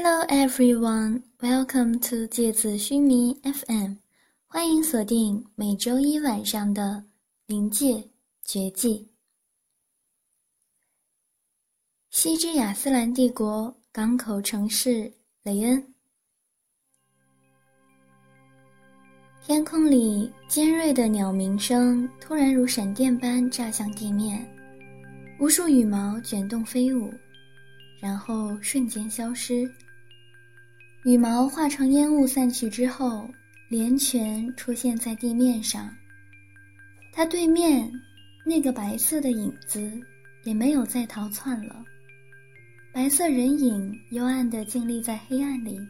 [0.00, 3.94] Hello everyone, welcome to 芥子须弥 FM，
[4.46, 6.82] 欢迎锁定每周一晚上的
[7.46, 8.08] 《临界
[8.44, 8.94] 绝技》。
[12.10, 15.92] 西之亚斯兰帝国港口城市雷恩，
[19.44, 24.48] 天空里尖锐的鸟鸣声突然如闪电般炸向地面，
[25.40, 27.12] 无数羽毛卷动飞舞。
[28.00, 29.68] 然后瞬间消失，
[31.08, 33.26] 羽毛化成烟雾散去之后，
[33.70, 35.88] 连泉出现在地面上。
[37.10, 37.90] 他对面
[38.44, 39.90] 那个白色的影子
[40.44, 41.82] 也没有再逃窜了。
[42.92, 45.80] 白色人影幽暗地静立在黑暗里，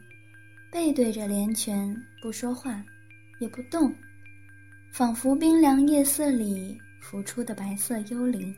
[0.70, 2.80] 背对着连泉，不说话，
[3.40, 3.92] 也不动，
[4.92, 8.54] 仿佛冰凉夜色里浮出的白色幽灵。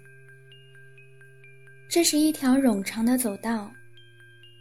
[1.88, 3.72] 这是一条冗长的走道，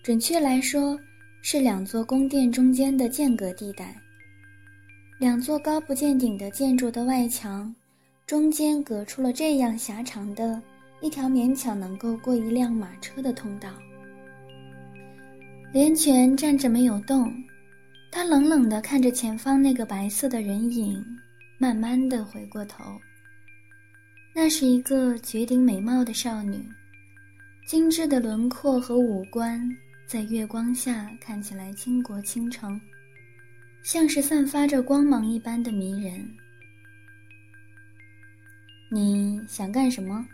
[0.01, 0.97] 准确来说，
[1.41, 3.95] 是两座宫殿中间的间隔地带。
[5.19, 7.73] 两座高不见顶的建筑的外墙，
[8.25, 10.61] 中间隔出了这样狭长的
[11.01, 13.69] 一条勉强能够过一辆马车的通道。
[15.71, 17.33] 连泉站着没有动，
[18.11, 21.03] 他冷冷地看着前方那个白色的人影，
[21.57, 22.83] 慢慢地回过头。
[24.33, 26.63] 那是一个绝顶美貌的少女。
[27.67, 29.61] 精致的轮廓和五官
[30.09, 32.81] 在月光下看起来倾国倾城，
[33.83, 36.27] 像是散发着光芒一般的迷人。
[38.89, 40.25] 你想干什么？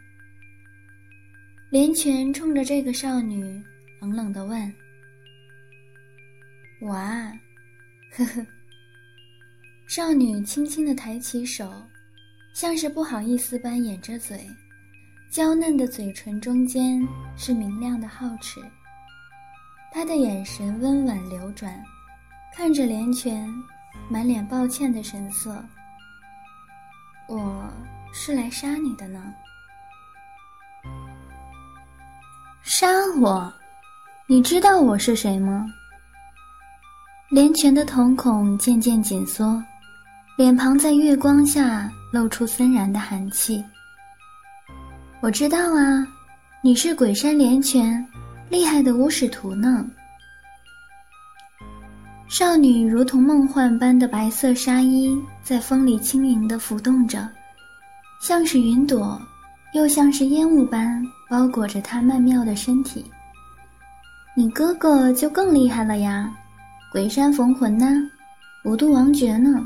[1.70, 3.62] 连泉冲着这个少女
[4.00, 4.74] 冷冷地问。
[6.80, 7.34] 我啊，
[8.14, 8.48] 呵呵。
[9.88, 11.70] 少女轻轻地抬起手，
[12.54, 14.40] 像是不好意思般掩着嘴。
[15.30, 18.62] 娇嫩的嘴唇中间是明亮的皓齿，
[19.96, 21.82] 他的眼神温婉流转，
[22.54, 23.50] 看着连泉，
[24.10, 25.56] 满脸抱歉的神色。
[27.30, 27.64] 我
[28.14, 29.34] 是来杀你的呢。
[32.62, 32.90] 杀
[33.22, 33.50] 我？
[34.28, 35.66] 你知道我是谁吗？
[37.30, 39.64] 连泉的瞳孔渐渐紧缩，
[40.38, 43.64] 脸庞在月光下露出森然的寒气。
[45.22, 46.06] 我知道啊，
[46.62, 48.06] 你是鬼山连泉，
[48.50, 49.86] 厉害的巫使徒呢。
[52.28, 57.28] 少女如同梦幻般的白色纱衣，在风里轻盈地浮动着，
[58.22, 59.22] 像是云朵，
[59.74, 63.06] 又像是烟雾般包裹着她曼妙的身体。
[64.36, 66.34] 你哥哥就更厉害了呀，
[66.92, 67.88] 鬼山逢魂呢，
[68.66, 69.64] 五度王爵呢。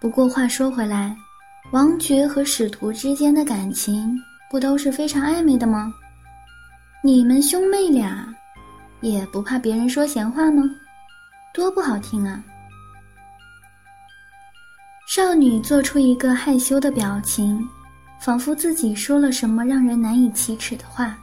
[0.00, 1.16] 不过话说回来，
[1.72, 4.16] 王爵和使徒之间的感情。
[4.50, 5.92] 不都是非常暧昧的吗？
[7.06, 8.34] 你们兄妹俩，
[9.02, 10.62] 也不怕别人说闲话吗？
[11.52, 12.42] 多不好听啊！
[15.06, 17.62] 少女做出一个害羞的表情，
[18.18, 21.14] 仿佛自己说了什么让人难以启齿的话。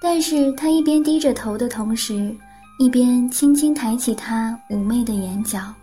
[0.00, 2.32] 但是她一边低着头的同时，
[2.78, 5.74] 一边轻轻抬起她妩媚的眼角，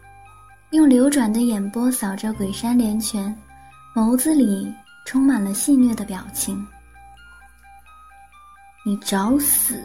[0.70, 3.36] 用流转的眼波扫着鬼山连泉，
[3.94, 4.74] 眸子里。
[5.06, 6.66] 充满了戏谑的表情。
[8.86, 9.82] 你找死！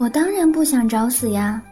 [0.00, 1.62] 我当然不想找死呀。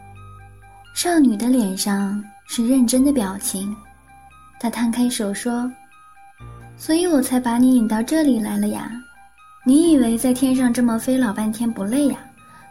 [0.95, 3.75] 少女的脸上是认真的表情，
[4.59, 5.69] 她摊开手说
[6.77, 8.89] ：“所以我才把你引到这里来了呀。
[9.65, 12.17] 你以为在天上这么飞老半天不累呀？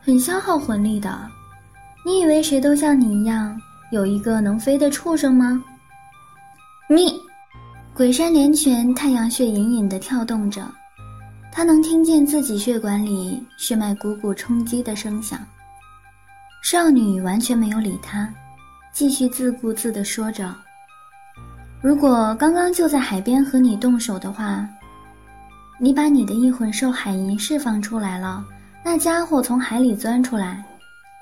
[0.00, 1.30] 很消耗魂力的。
[2.06, 3.60] 你以为谁都像你一样
[3.90, 5.62] 有一个能飞的畜生吗？
[6.88, 7.12] 你。”
[7.94, 10.62] 鬼山连泉太阳穴隐隐的跳动着，
[11.50, 15.38] 他能听见自己血管里血脉汩汩冲击的声响。
[16.62, 18.32] 少女完全没有理他，
[18.92, 20.54] 继续自顾自地说着
[21.80, 24.68] ：“如果刚刚就在海边和你动手的话，
[25.78, 28.44] 你把你的异魂兽海银释放出来了，
[28.84, 30.64] 那家伙从海里钻出来，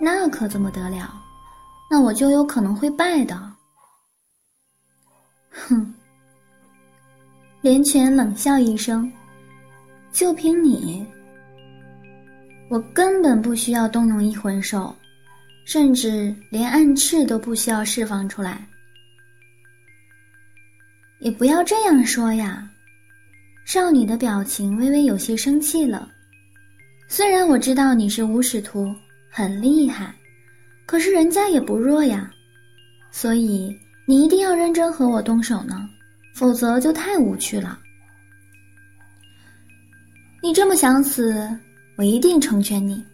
[0.01, 1.15] 那可怎么得了？
[1.91, 3.41] 那我就有可能会败的。”
[5.51, 5.95] 哼。
[7.63, 9.11] 连泉冷笑一声
[10.17, 11.05] ：“就凭你，
[12.71, 14.97] 我根本不需要动用异魂兽，
[15.67, 18.67] 甚至连暗翅都不需要释放出来。
[21.19, 22.67] 也不要这样说呀。”
[23.67, 26.09] 少女的表情微微有些生气了。
[27.09, 28.91] 虽然我知道你是巫使徒，
[29.29, 30.15] 很厉害，
[30.87, 32.31] 可是人家也不弱呀，
[33.11, 35.87] 所以你一定要认真和我动手呢。
[36.35, 37.79] 否则就太无趣了。
[40.47, 41.51] 你这么想死，
[41.97, 43.05] 我一定成全你。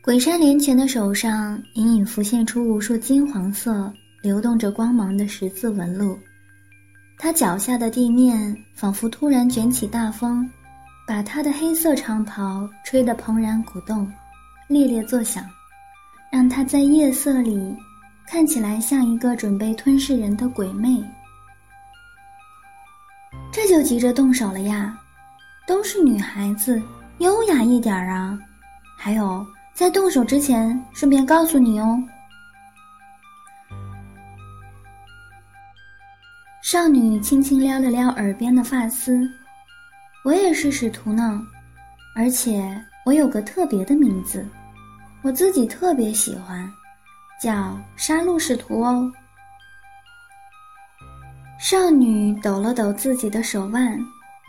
[0.00, 3.92] 鬼山连泉的手上隐隐浮现出无数金黄色、
[4.22, 6.16] 流动着光芒的十字纹路，
[7.18, 10.48] 他脚下的地面仿佛突然卷起大风，
[11.04, 14.08] 把他的黑色长袍吹得怦然鼓动，
[14.68, 15.44] 猎猎作响，
[16.30, 17.76] 让他在夜色里
[18.24, 21.02] 看起来像一个准备吞噬人的鬼魅。
[23.52, 24.96] 这就急着动手了呀？
[25.66, 26.80] 都是女孩子，
[27.18, 28.38] 优雅一点啊！
[28.96, 29.46] 还有。
[29.72, 31.98] 在动手之前，顺便告诉你哦。
[36.62, 39.26] 少女轻轻撩了撩耳边的发丝，
[40.22, 41.40] 我也是使徒呢，
[42.14, 44.46] 而且我有个特别的名字，
[45.22, 46.70] 我自己特别喜欢，
[47.40, 49.10] 叫杀戮使徒哦。
[51.58, 53.98] 少女抖了抖自己的手腕，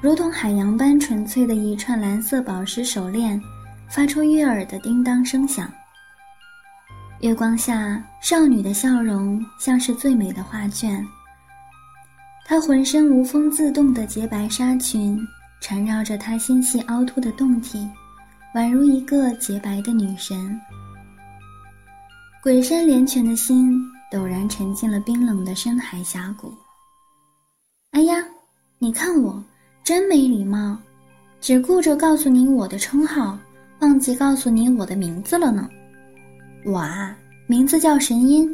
[0.02, 3.42] 如同海洋般纯粹的一串蓝色宝石手链。
[3.92, 5.70] 发出悦耳的叮当声响。
[7.20, 11.06] 月光下，少女的笑容像是最美的画卷。
[12.46, 15.20] 她浑身无风自动的洁白纱裙
[15.60, 17.86] 缠绕着她纤细凹凸的胴体，
[18.56, 20.58] 宛如一个洁白的女神。
[22.42, 23.78] 鬼山连泉的心
[24.10, 26.54] 陡然沉进了冰冷的深海峡谷。
[27.92, 28.16] 哎呀，
[28.80, 29.44] 你看我
[29.84, 30.78] 真没礼貌，
[31.40, 33.38] 只顾着告诉你我的称号。
[33.80, 35.68] 忘记告诉你我的名字了呢，
[36.64, 37.18] 我啊，
[37.48, 38.48] 名字叫神音。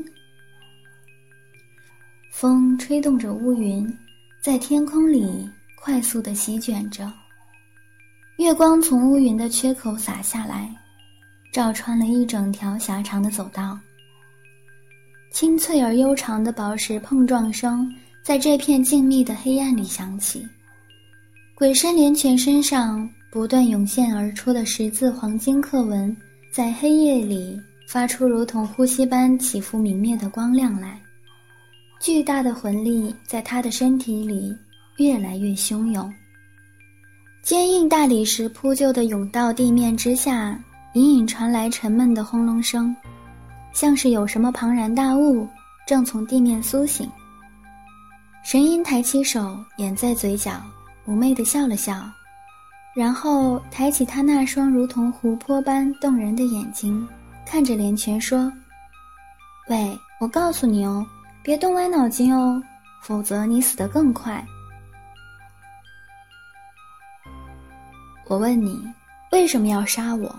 [2.31, 3.85] 风吹动着乌云，
[4.39, 7.11] 在天空里快速的席卷着。
[8.37, 10.73] 月光从乌云的缺口洒下来，
[11.51, 13.77] 照穿了一整条狭长的走道。
[15.33, 17.93] 清脆而悠长的宝石碰撞声，
[18.23, 20.47] 在这片静谧的黑暗里响起。
[21.57, 23.09] 鬼山连泉身上。
[23.31, 26.15] 不断涌现而出的十字黄金刻纹，
[26.51, 30.99] 在黑夜里发出如同呼吸般起伏明灭的光亮来。
[31.99, 34.55] 巨大的魂力在他的身体里
[34.97, 36.11] 越来越汹涌。
[37.43, 40.57] 坚硬大理石铺就的甬道地面之下，
[40.93, 42.95] 隐隐传来沉闷的轰隆声，
[43.73, 45.47] 像是有什么庞然大物
[45.85, 47.09] 正从地面苏醒。
[48.43, 50.53] 神音抬起手掩在嘴角，
[51.07, 52.03] 妩媚地笑了笑。
[52.95, 57.07] 然后抬起他那双如同湖泊般动人的眼睛，
[57.45, 58.51] 看着连泉说
[59.69, 61.05] ：“喂，我告诉你哦，
[61.43, 62.59] 别动歪脑筋哦，
[63.03, 64.43] 否则你死得更快。”
[68.27, 68.83] 我问你，
[69.31, 70.35] 为什么要杀我？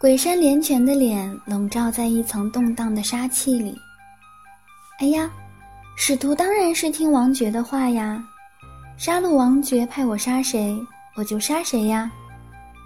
[0.00, 3.78] 鬼山连泉的脸笼罩在一层动荡的杀气里。
[4.98, 5.30] 哎呀，
[5.96, 8.20] 使徒当然是听王爵的话呀。
[9.00, 10.78] 杀戮王爵派我杀谁，
[11.14, 12.12] 我就杀谁呀。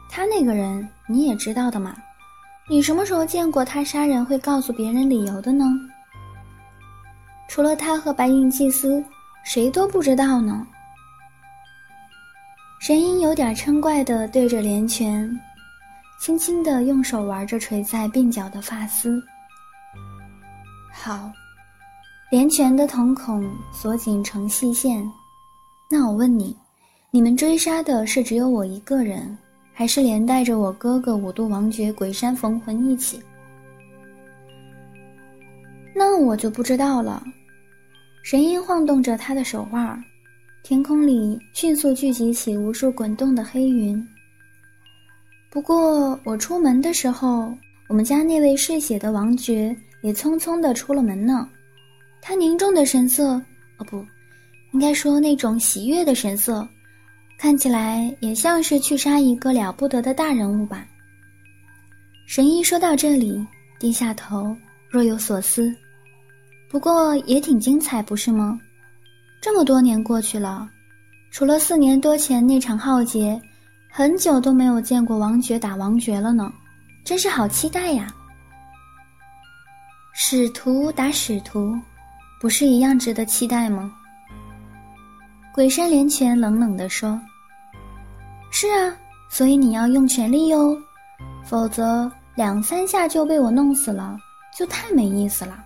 [0.09, 1.93] 他那个人你也知道的嘛。
[2.69, 5.65] 你什么时候见过他杀人会告诉别人理由的呢？
[7.49, 9.05] 除了他和白云祭司，
[9.43, 10.65] 谁都不知道呢。
[12.79, 15.29] 神音有点嗔怪的对着连泉，
[16.21, 19.21] 轻轻的用手玩着垂在鬓角的发丝。
[20.93, 21.29] 好，
[22.31, 25.05] 连泉的瞳孔锁紧成细线。
[25.91, 26.57] 那我问你，
[27.11, 29.37] 你们追杀的是只有我一个人，
[29.73, 33.21] 还是连带着我哥哥五度王爵鬼山逢魂一起？
[35.95, 37.23] 那我就不知道了。
[38.23, 40.03] 神鹰晃动着他的手腕，
[40.63, 44.05] 天空里迅速聚集起无数滚动的黑云。
[45.51, 47.53] 不过我出门的时候，
[47.87, 51.49] 我们家那位嗜血的王爵也匆匆的出了门呢。
[52.21, 53.35] 他凝重的神色，
[53.77, 54.05] 哦不。
[54.75, 56.67] 应该说那种喜悦的神色，
[57.39, 60.85] 看起来也像是去杀一个了不得的大人物吧。
[62.27, 63.47] 神医说到这里，
[63.79, 64.55] 低下头，
[64.91, 65.73] 若有所思。
[66.69, 68.59] 不过也挺精彩，不是吗？
[69.41, 70.69] 这么多年过去了，
[71.31, 73.41] 除了四年多前那场浩劫，
[73.89, 76.53] 很久都没有见过王爵打王爵了呢，
[77.05, 78.13] 真是好期待呀！
[80.15, 81.79] 使徒打使徒，
[82.41, 83.95] 不是一样值得期待吗？
[85.55, 87.17] 鬼山连泉冷冷地说
[88.51, 88.93] ：“是啊，
[89.31, 90.77] 所以你要用全力哟，
[91.45, 94.19] 否则两三下就被我弄死了，
[94.59, 95.65] 就太没意思了。”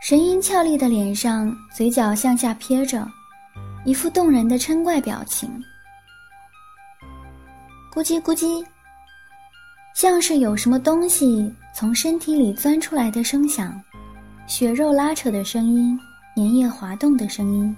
[0.00, 3.06] 神音俏丽的脸上，嘴角向下撇着，
[3.84, 5.62] 一副动人的嗔怪表情。
[7.92, 8.64] 咕叽咕叽，
[9.94, 13.78] 像是有什么东西从身体里钻出来的声响，
[14.46, 16.00] 血肉拉扯的声音。
[16.36, 17.76] 粘液滑动的声音。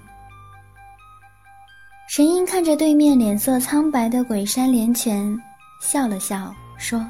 [2.07, 5.35] 神鹰看着对面脸色苍白的鬼山连泉，
[5.81, 7.03] 笑了笑，说：“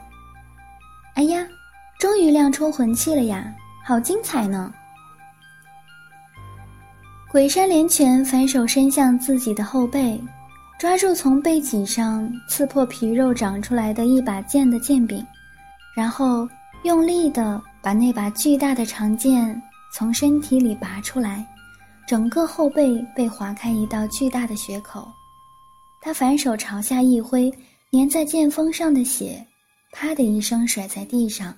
[1.15, 1.45] 哎呀，
[1.99, 4.73] 终于亮出魂器了呀，好精彩呢！”
[7.29, 10.19] 鬼山连拳反手伸向自己的后背，
[10.79, 15.25] 抓住从背脊上刺破皮肉长出来的一把剑的剑柄，
[15.93, 16.47] 然后
[16.83, 19.61] 用力的把那把巨大的长剑
[19.97, 21.47] 从身体里拔出来，
[22.05, 25.07] 整个后背被划开一道巨大的血口。
[26.01, 27.49] 他反手朝下一挥，
[27.93, 29.41] 粘在剑锋上的血，
[29.93, 31.55] 啪的一声甩在地上。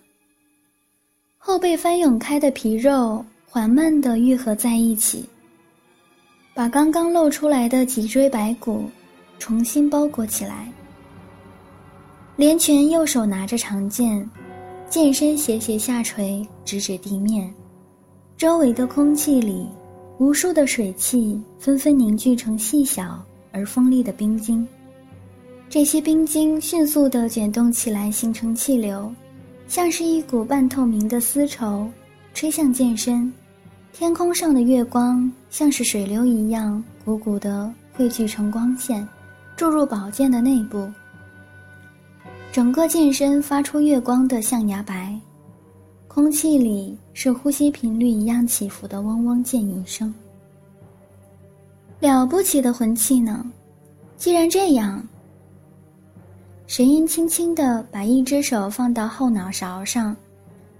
[1.39, 5.27] 后背翻涌开的皮肉缓慢地愈合在一起。
[6.53, 8.87] 把刚刚露出来的脊椎白骨
[9.39, 10.71] 重新包裹起来。
[12.35, 14.29] 连拳右手拿着长剑，
[14.91, 17.51] 剑身斜斜下垂，直指地面。
[18.37, 19.67] 周围的空气里，
[20.19, 23.19] 无数的水汽纷纷凝聚成细小
[23.51, 24.65] 而锋利的冰晶。
[25.67, 29.11] 这些冰晶迅速地卷动起来，形成气流，
[29.67, 31.89] 像是一股半透明的丝绸，
[32.35, 33.33] 吹向剑身。
[33.91, 39.05] 天空上的月光像是水流一样，汩汩地汇聚成光线，
[39.55, 40.87] 注入宝剑的内部。
[42.51, 45.19] 整个剑身发出月光的象牙白，
[46.17, 50.11] 空气里是呼吸频率一样起伏的嗡嗡剑吟声。
[51.99, 53.45] 了不起的魂器呢！
[54.17, 55.07] 既然这样，
[56.65, 60.17] 神音轻轻地把一只手放到后脑勺上，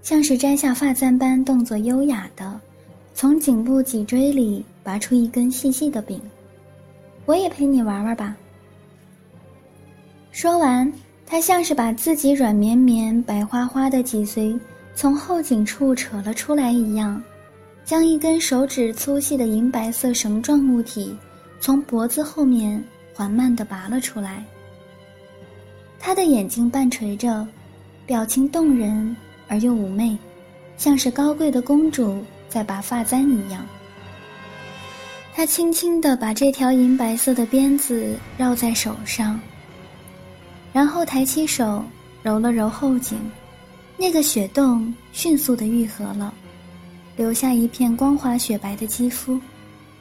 [0.02, 2.60] 像是摘下发簪般动作优雅的。
[3.14, 6.20] 从颈部脊椎里拔出一根细细的柄，
[7.26, 8.36] 我也陪你玩玩吧。
[10.32, 10.92] 说完，
[11.24, 14.58] 他像是把自己软绵绵、白花花的脊髓
[14.98, 17.22] 从后颈处扯了出来一样，
[17.84, 21.16] 将一根手指粗细的银白色绳状物体
[21.60, 22.82] 从脖子后面
[23.14, 24.44] 缓慢地拔了出来。
[26.00, 27.46] 他的眼睛半垂着，
[28.06, 30.18] 表情动人而又妩媚，
[30.76, 32.20] 像是高贵的公主。
[32.48, 33.64] 在拔发簪一样，
[35.32, 39.38] 他轻轻地把这条银白色的鞭子绕在手上，
[40.72, 41.84] 然后抬起手
[42.20, 43.16] 揉了揉后颈，
[43.98, 46.32] 那个血洞迅速地愈合了，
[47.16, 49.38] 留下一片光滑雪白的肌肤，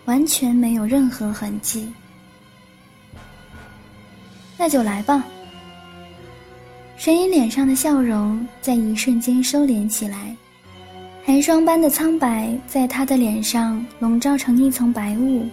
[0.06, 1.92] 完全没有任何痕迹。
[4.58, 5.26] 那就来吧。
[6.96, 10.36] 神隐脸上的笑容在一瞬间收敛起来。
[11.26, 15.46] 寒霜般的苍白在他的脸上笼罩成一层白雾，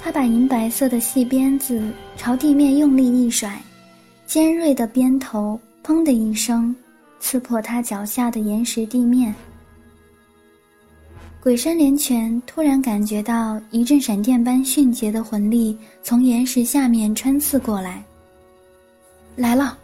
[0.00, 3.60] 他把银白色的细鞭子朝地面用力一甩，
[4.26, 6.74] 尖锐的鞭头“砰”的一声，
[7.22, 9.32] 刺破他脚下的岩石地面。
[11.40, 18.04] 鬼山连拳突然感觉到一阵闪电般迅捷的魂力从岩石下面穿刺过来，
[19.36, 19.78] 来了。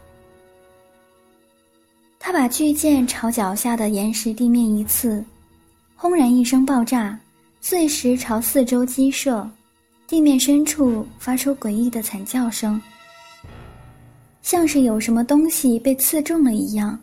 [2.19, 5.23] 他把巨剑朝脚下的岩石地面一刺，
[5.95, 7.17] 轰然一声爆炸，
[7.61, 9.49] 碎石朝四周击射，
[10.07, 12.79] 地面深处发出诡异的惨叫声，
[14.41, 16.99] 像是有什么东西被刺中了一样。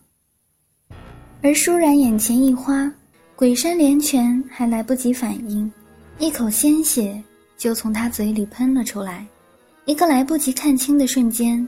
[1.46, 2.92] 而倏然眼前一花，
[3.36, 5.70] 鬼山连泉还来不及反应，
[6.18, 7.22] 一口鲜血
[7.56, 9.24] 就从他嘴里喷了出来，
[9.84, 11.64] 一个来不及看清的瞬间。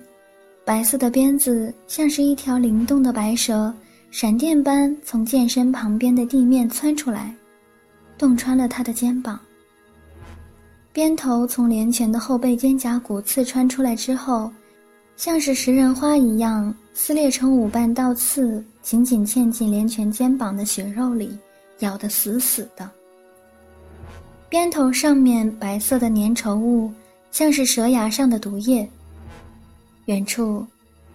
[0.64, 3.72] 白色的鞭子像是一条灵动的白蛇，
[4.10, 7.32] 闪电般从剑身旁边的地面窜出来，
[8.18, 9.38] 洞穿了他的肩膀。
[10.92, 14.50] 鞭头从连泉的后背肩胛骨刺穿出来之后，
[15.18, 21.36] 像是食人花一样撕裂成五瓣倒刺，紧紧嵌进连泉肩膀的血肉里，
[21.80, 22.88] 咬得死死的。
[24.48, 26.92] 鞭头上面白色的粘稠物，
[27.32, 28.88] 像是蛇牙上的毒液。
[30.04, 30.64] 远处，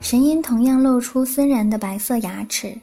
[0.01, 2.77] 神鹰同样露出森然的白色牙齿，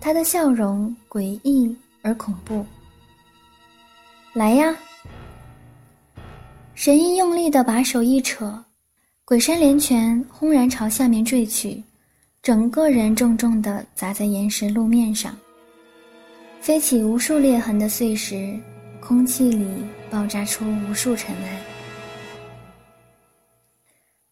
[0.00, 2.64] 他的笑容诡异而恐怖。
[4.32, 4.74] 来呀！
[6.74, 8.64] 神鹰用力的把手一扯，
[9.28, 11.84] 鬼山连拳轰然朝下面坠去，
[12.42, 15.36] 整个人重重的砸在岩石路面上，
[16.62, 18.58] 飞起无数裂痕的碎石，
[19.00, 19.66] 空气里
[20.08, 21.60] 爆炸出无数尘埃。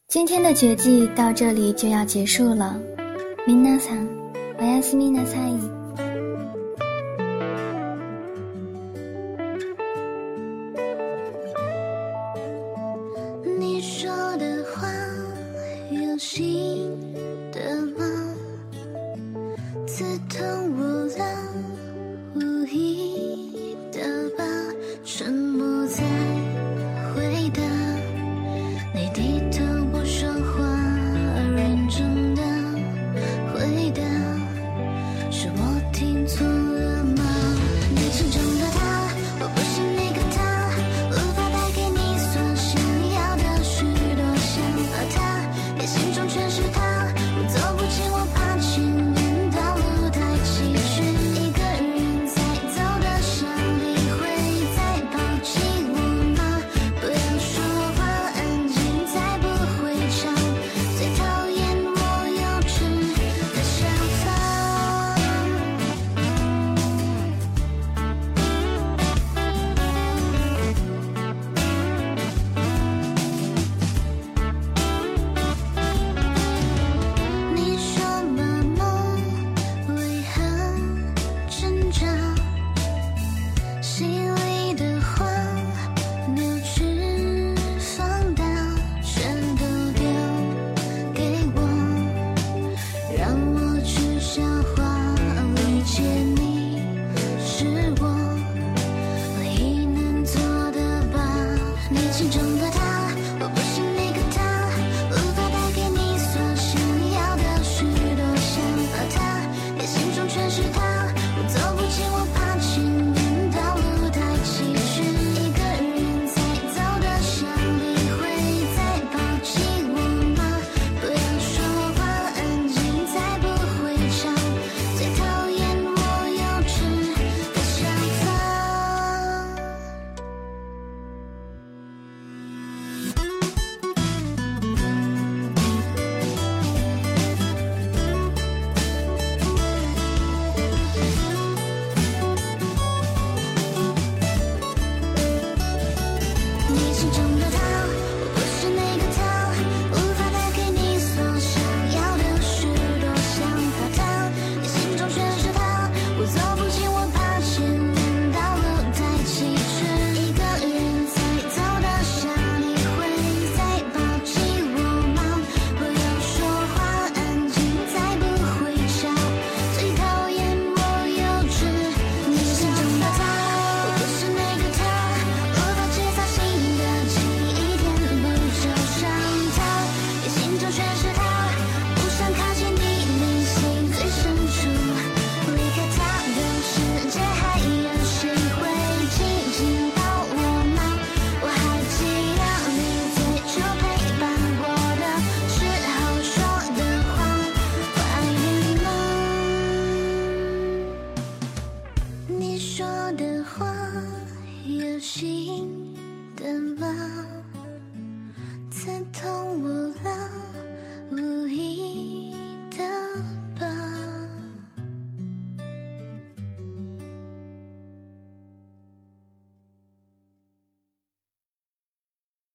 [0.09, 2.81] 今天的绝技到这里就要结束了，
[3.47, 3.95] 米娜桑，
[4.57, 5.37] 我要是米娜菜。
[5.41, 5.76] 你
[19.97, 21.76] 刺痛我了，